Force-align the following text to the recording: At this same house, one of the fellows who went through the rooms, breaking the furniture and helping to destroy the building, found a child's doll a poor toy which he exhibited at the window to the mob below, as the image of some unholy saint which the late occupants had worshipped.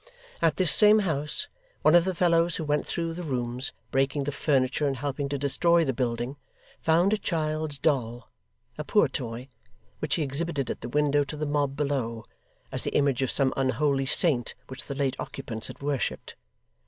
At 0.41 0.57
this 0.57 0.71
same 0.71 0.97
house, 0.97 1.47
one 1.83 1.93
of 1.93 2.05
the 2.05 2.15
fellows 2.15 2.55
who 2.55 2.63
went 2.63 2.87
through 2.87 3.13
the 3.13 3.21
rooms, 3.21 3.71
breaking 3.91 4.23
the 4.23 4.31
furniture 4.31 4.87
and 4.87 4.97
helping 4.97 5.29
to 5.29 5.37
destroy 5.37 5.85
the 5.85 5.93
building, 5.93 6.37
found 6.79 7.13
a 7.13 7.19
child's 7.19 7.77
doll 7.77 8.31
a 8.79 8.83
poor 8.83 9.07
toy 9.07 9.47
which 9.99 10.15
he 10.15 10.23
exhibited 10.23 10.71
at 10.71 10.81
the 10.81 10.89
window 10.89 11.23
to 11.25 11.37
the 11.37 11.45
mob 11.45 11.75
below, 11.75 12.25
as 12.71 12.83
the 12.83 12.95
image 12.95 13.21
of 13.21 13.29
some 13.29 13.53
unholy 13.55 14.07
saint 14.07 14.55
which 14.69 14.87
the 14.87 14.95
late 14.95 15.15
occupants 15.19 15.67
had 15.67 15.83
worshipped. 15.83 16.35